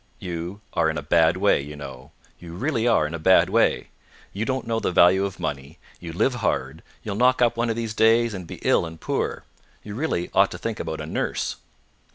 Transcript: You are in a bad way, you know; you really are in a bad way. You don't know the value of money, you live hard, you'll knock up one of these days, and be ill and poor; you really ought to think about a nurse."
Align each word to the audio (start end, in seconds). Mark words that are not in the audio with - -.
You 0.17 0.61
are 0.73 0.89
in 0.89 0.97
a 0.97 1.03
bad 1.03 1.37
way, 1.37 1.61
you 1.61 1.75
know; 1.75 2.09
you 2.39 2.55
really 2.55 2.87
are 2.87 3.05
in 3.05 3.13
a 3.13 3.19
bad 3.19 3.51
way. 3.51 3.89
You 4.33 4.45
don't 4.45 4.65
know 4.65 4.79
the 4.79 4.91
value 4.91 5.25
of 5.25 5.39
money, 5.39 5.77
you 5.99 6.11
live 6.11 6.33
hard, 6.41 6.81
you'll 7.03 7.13
knock 7.17 7.39
up 7.39 7.55
one 7.55 7.69
of 7.69 7.75
these 7.75 7.93
days, 7.93 8.33
and 8.33 8.47
be 8.47 8.55
ill 8.63 8.87
and 8.87 8.99
poor; 8.99 9.43
you 9.83 9.93
really 9.93 10.31
ought 10.33 10.49
to 10.49 10.57
think 10.57 10.79
about 10.79 11.01
a 11.01 11.05
nurse." 11.05 11.57